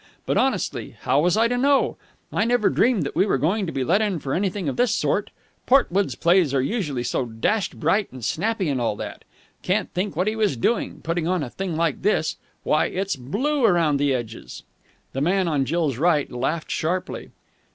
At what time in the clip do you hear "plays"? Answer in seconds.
6.15-6.55